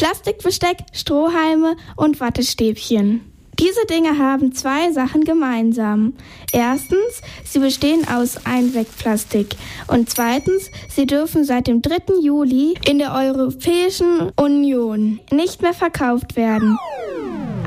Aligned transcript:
Plastikbesteck, 0.00 0.78
Strohhalme 0.94 1.76
und 1.94 2.20
Wattestäbchen. 2.20 3.20
Diese 3.58 3.84
Dinge 3.84 4.16
haben 4.16 4.54
zwei 4.54 4.90
Sachen 4.92 5.24
gemeinsam. 5.24 6.14
Erstens, 6.52 7.20
sie 7.44 7.58
bestehen 7.58 8.08
aus 8.08 8.46
Einwegplastik. 8.46 9.56
Und 9.88 10.08
zweitens, 10.08 10.70
sie 10.88 11.04
dürfen 11.04 11.44
seit 11.44 11.66
dem 11.66 11.82
3. 11.82 12.14
Juli 12.22 12.78
in 12.88 12.98
der 12.98 13.12
Europäischen 13.12 14.30
Union 14.36 15.20
nicht 15.30 15.60
mehr 15.60 15.74
verkauft 15.74 16.34
werden. 16.34 16.78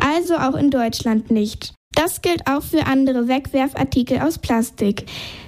Also 0.03 0.35
auch 0.37 0.55
in 0.55 0.71
Deutschland 0.71 1.29
nicht. 1.29 1.75
Das 1.95 2.21
gilt 2.21 2.47
auch 2.49 2.63
für 2.63 2.85
andere 2.85 3.27
Wegwerfartikel 3.27 4.19
aus 4.19 4.39
Plastik. 4.39 5.05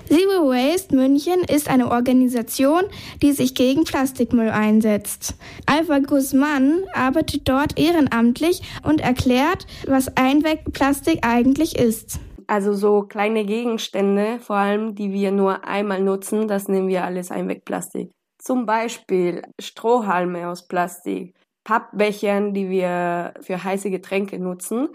Zero 0.08 0.50
Waste 0.50 0.96
München 0.96 1.42
ist 1.44 1.68
eine 1.68 1.90
Organisation, 1.90 2.84
die 3.22 3.32
sich 3.32 3.56
gegen 3.56 3.84
Plastikmüll 3.84 4.50
einsetzt. 4.50 5.36
Alpha 5.66 6.00
Guzman 6.00 6.84
arbeitet 6.94 7.50
dort 7.50 7.80
ehrenamtlich 7.80 8.62
und 8.84 9.02
erklärt, 9.02 9.66
was 9.88 10.16
Einwegplastik 10.16 11.26
eigentlich 11.26 11.76
ist. 11.78 12.20
Also 12.48 12.74
so 12.74 13.02
kleine 13.02 13.46
Gegenstände, 13.46 14.38
vor 14.40 14.58
allem 14.58 14.94
die 14.94 15.12
wir 15.12 15.32
nur 15.32 15.66
einmal 15.66 16.02
nutzen, 16.02 16.48
das 16.48 16.68
nehmen 16.68 16.88
wir 16.88 17.04
alles 17.04 17.32
Einwegplastik. 17.32 18.12
Zum 18.38 18.68
Beispiel 18.68 19.42
Strohhalme 19.60 20.48
aus 20.48 20.68
Plastik, 20.68 21.34
Pappbechern, 21.64 22.54
die 22.54 22.70
wir 22.70 23.34
für 23.42 23.64
heiße 23.64 23.90
Getränke 23.90 24.38
nutzen. 24.38 24.90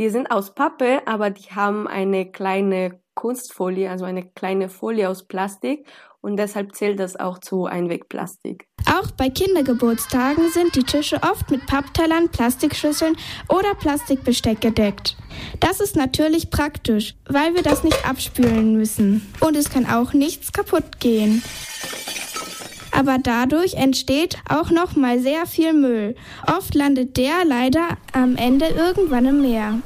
Die 0.00 0.08
sind 0.08 0.30
aus 0.30 0.54
Pappe, 0.54 1.02
aber 1.04 1.28
die 1.28 1.50
haben 1.54 1.86
eine 1.86 2.24
kleine 2.24 3.02
Kunstfolie, 3.14 3.90
also 3.90 4.06
eine 4.06 4.24
kleine 4.24 4.70
Folie 4.70 5.06
aus 5.06 5.24
Plastik 5.24 5.86
und 6.22 6.38
deshalb 6.38 6.74
zählt 6.74 6.98
das 6.98 7.20
auch 7.20 7.36
zu 7.36 7.66
Einwegplastik. 7.66 8.66
Auch 8.86 9.10
bei 9.10 9.28
Kindergeburtstagen 9.28 10.48
sind 10.52 10.74
die 10.74 10.84
Tische 10.84 11.20
oft 11.22 11.50
mit 11.50 11.66
Papptellern, 11.66 12.30
Plastikschüsseln 12.30 13.14
oder 13.50 13.74
Plastikbesteck 13.74 14.62
gedeckt. 14.62 15.18
Das 15.60 15.80
ist 15.80 15.96
natürlich 15.96 16.48
praktisch, 16.48 17.14
weil 17.28 17.54
wir 17.54 17.62
das 17.62 17.84
nicht 17.84 18.08
abspülen 18.08 18.74
müssen. 18.74 19.30
Und 19.40 19.54
es 19.54 19.68
kann 19.68 19.84
auch 19.84 20.14
nichts 20.14 20.50
kaputt 20.50 20.98
gehen 20.98 21.42
aber 23.00 23.16
dadurch 23.18 23.74
entsteht 23.74 24.36
auch 24.46 24.70
noch 24.70 24.94
mal 24.94 25.20
sehr 25.20 25.46
viel 25.46 25.72
Müll. 25.72 26.14
Oft 26.46 26.74
landet 26.74 27.16
der 27.16 27.46
leider 27.46 27.96
am 28.12 28.36
Ende 28.36 28.66
irgendwann 28.66 29.24
im 29.24 29.40
Meer. 29.40 29.78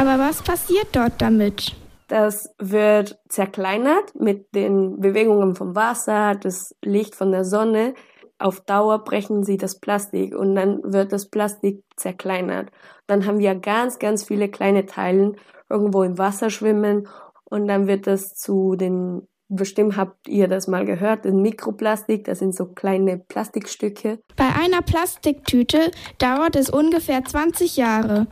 Aber 0.00 0.18
was 0.18 0.40
passiert 0.40 0.86
dort 0.92 1.20
damit? 1.20 1.76
Das 2.08 2.54
wird 2.58 3.18
zerkleinert 3.28 4.18
mit 4.18 4.54
den 4.54 4.98
Bewegungen 4.98 5.54
vom 5.54 5.76
Wasser, 5.76 6.36
das 6.36 6.74
Licht 6.82 7.14
von 7.14 7.30
der 7.30 7.44
Sonne. 7.44 7.92
Auf 8.38 8.62
Dauer 8.62 9.04
brechen 9.04 9.44
sie 9.44 9.58
das 9.58 9.78
Plastik 9.78 10.34
und 10.34 10.54
dann 10.54 10.80
wird 10.82 11.12
das 11.12 11.28
Plastik 11.28 11.84
zerkleinert. 11.96 12.70
Dann 13.08 13.26
haben 13.26 13.40
wir 13.40 13.54
ganz, 13.56 13.98
ganz 13.98 14.24
viele 14.24 14.48
kleine 14.48 14.86
Teile 14.86 15.34
irgendwo 15.68 16.02
im 16.02 16.16
Wasser 16.16 16.48
schwimmen 16.48 17.06
und 17.44 17.68
dann 17.68 17.86
wird 17.86 18.06
das 18.06 18.34
zu 18.34 18.76
den 18.76 19.28
Bestimmt 19.52 19.96
habt 19.96 20.28
ihr 20.28 20.46
das 20.46 20.68
mal 20.68 20.84
gehört, 20.84 21.26
in 21.26 21.42
Mikroplastik, 21.42 22.22
das 22.22 22.38
sind 22.38 22.54
so 22.54 22.66
kleine 22.66 23.18
Plastikstücke. 23.18 24.20
Bei 24.36 24.44
einer 24.54 24.80
Plastiktüte 24.80 25.90
dauert 26.18 26.54
es 26.54 26.70
ungefähr 26.70 27.24
20 27.24 27.76
Jahre. 27.76 28.28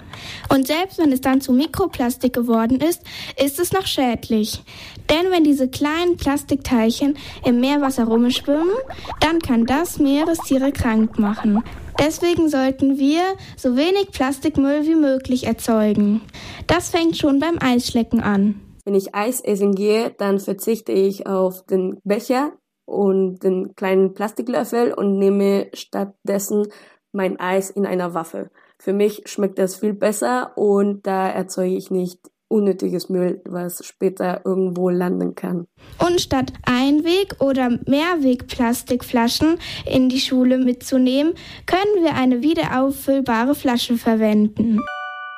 Und 0.48 0.68
selbst 0.68 0.98
wenn 0.98 1.10
es 1.10 1.20
dann 1.20 1.40
zu 1.40 1.52
Mikroplastik 1.52 2.32
geworden 2.32 2.80
ist, 2.80 3.02
ist 3.36 3.58
es 3.58 3.72
noch 3.72 3.88
schädlich. 3.88 4.62
Denn 5.10 5.32
wenn 5.32 5.42
diese 5.42 5.68
kleinen 5.68 6.16
Plastikteilchen 6.18 7.18
im 7.44 7.58
Meerwasser 7.58 8.04
rumschwimmen, 8.04 8.76
dann 9.18 9.40
kann 9.40 9.66
das 9.66 9.98
Meerestiere 9.98 10.70
krank 10.70 11.18
machen. 11.18 11.64
Deswegen 11.98 12.48
sollten 12.48 12.96
wir 12.96 13.22
so 13.56 13.76
wenig 13.76 14.12
Plastikmüll 14.12 14.86
wie 14.86 14.94
möglich 14.94 15.48
erzeugen. 15.48 16.20
Das 16.68 16.90
fängt 16.90 17.16
schon 17.16 17.40
beim 17.40 17.58
Eisschlecken 17.60 18.20
an. 18.20 18.60
Wenn 18.88 18.94
ich 18.94 19.14
Eis 19.14 19.42
essen 19.42 19.74
gehe, 19.74 20.14
dann 20.16 20.38
verzichte 20.38 20.92
ich 20.92 21.26
auf 21.26 21.62
den 21.66 22.00
Becher 22.04 22.52
und 22.86 23.40
den 23.40 23.74
kleinen 23.76 24.14
Plastiklöffel 24.14 24.94
und 24.94 25.18
nehme 25.18 25.66
stattdessen 25.74 26.68
mein 27.12 27.38
Eis 27.38 27.68
in 27.68 27.84
einer 27.84 28.14
Waffe. 28.14 28.50
Für 28.78 28.94
mich 28.94 29.24
schmeckt 29.26 29.58
das 29.58 29.76
viel 29.76 29.92
besser 29.92 30.56
und 30.56 31.06
da 31.06 31.28
erzeuge 31.28 31.76
ich 31.76 31.90
nicht 31.90 32.30
unnötiges 32.48 33.10
Müll, 33.10 33.42
was 33.44 33.84
später 33.84 34.40
irgendwo 34.46 34.88
landen 34.88 35.34
kann. 35.34 35.66
Und 35.98 36.22
statt 36.22 36.54
Einweg- 36.64 37.42
oder 37.42 37.78
Mehrwegplastikflaschen 37.84 39.58
in 39.84 40.08
die 40.08 40.20
Schule 40.20 40.56
mitzunehmen, 40.56 41.34
können 41.66 42.02
wir 42.02 42.14
eine 42.14 42.40
wiederauffüllbare 42.40 43.54
Flasche 43.54 43.98
verwenden. 43.98 44.80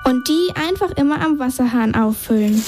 Und 0.04 0.28
die 0.28 0.52
einfach 0.54 0.96
immer 0.96 1.20
am 1.20 1.40
Wasserhahn 1.40 1.96
auffüllen. 1.96 2.62